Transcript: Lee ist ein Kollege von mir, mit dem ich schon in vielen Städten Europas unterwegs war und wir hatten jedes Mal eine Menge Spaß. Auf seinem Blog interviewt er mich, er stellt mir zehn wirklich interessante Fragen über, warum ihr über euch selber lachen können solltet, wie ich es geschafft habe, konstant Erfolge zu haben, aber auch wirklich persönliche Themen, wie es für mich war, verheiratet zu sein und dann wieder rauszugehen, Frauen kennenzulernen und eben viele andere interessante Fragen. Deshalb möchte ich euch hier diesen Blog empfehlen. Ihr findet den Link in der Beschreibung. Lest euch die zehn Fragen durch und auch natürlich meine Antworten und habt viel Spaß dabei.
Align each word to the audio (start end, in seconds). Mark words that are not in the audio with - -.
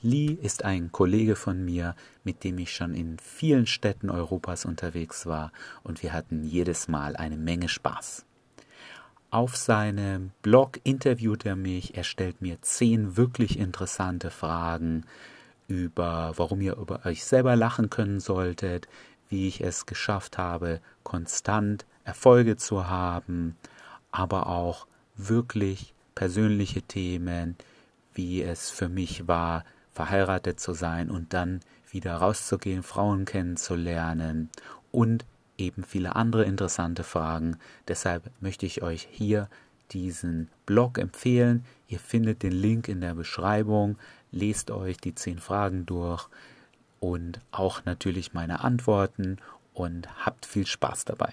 Lee 0.00 0.38
ist 0.40 0.64
ein 0.64 0.92
Kollege 0.92 1.34
von 1.34 1.64
mir, 1.64 1.96
mit 2.22 2.44
dem 2.44 2.58
ich 2.58 2.72
schon 2.72 2.94
in 2.94 3.18
vielen 3.18 3.66
Städten 3.66 4.10
Europas 4.10 4.64
unterwegs 4.64 5.26
war 5.26 5.50
und 5.82 6.04
wir 6.04 6.12
hatten 6.12 6.44
jedes 6.44 6.86
Mal 6.86 7.16
eine 7.16 7.36
Menge 7.36 7.68
Spaß. 7.68 8.24
Auf 9.30 9.56
seinem 9.56 10.30
Blog 10.40 10.78
interviewt 10.84 11.44
er 11.44 11.56
mich, 11.56 11.96
er 11.96 12.04
stellt 12.04 12.40
mir 12.40 12.62
zehn 12.62 13.16
wirklich 13.16 13.58
interessante 13.58 14.30
Fragen 14.30 15.04
über, 15.66 16.32
warum 16.36 16.60
ihr 16.60 16.76
über 16.76 17.04
euch 17.04 17.24
selber 17.24 17.56
lachen 17.56 17.90
können 17.90 18.20
solltet, 18.20 18.88
wie 19.28 19.48
ich 19.48 19.60
es 19.60 19.84
geschafft 19.84 20.38
habe, 20.38 20.80
konstant 21.02 21.84
Erfolge 22.04 22.56
zu 22.56 22.88
haben, 22.88 23.56
aber 24.12 24.46
auch 24.46 24.86
wirklich 25.16 25.92
persönliche 26.14 26.82
Themen, 26.82 27.56
wie 28.14 28.42
es 28.42 28.70
für 28.70 28.88
mich 28.88 29.26
war, 29.26 29.64
verheiratet 29.98 30.60
zu 30.60 30.74
sein 30.74 31.10
und 31.10 31.34
dann 31.34 31.58
wieder 31.90 32.14
rauszugehen, 32.14 32.84
Frauen 32.84 33.24
kennenzulernen 33.24 34.48
und 34.92 35.24
eben 35.56 35.82
viele 35.82 36.14
andere 36.14 36.44
interessante 36.44 37.02
Fragen. 37.02 37.56
Deshalb 37.88 38.30
möchte 38.38 38.64
ich 38.64 38.80
euch 38.82 39.08
hier 39.10 39.48
diesen 39.90 40.50
Blog 40.66 40.98
empfehlen. 40.98 41.64
Ihr 41.88 41.98
findet 41.98 42.44
den 42.44 42.52
Link 42.52 42.86
in 42.86 43.00
der 43.00 43.14
Beschreibung. 43.16 43.98
Lest 44.30 44.70
euch 44.70 44.98
die 44.98 45.16
zehn 45.16 45.40
Fragen 45.40 45.84
durch 45.84 46.28
und 47.00 47.40
auch 47.50 47.84
natürlich 47.84 48.32
meine 48.32 48.62
Antworten 48.62 49.38
und 49.74 50.24
habt 50.24 50.46
viel 50.46 50.68
Spaß 50.68 51.06
dabei. 51.06 51.32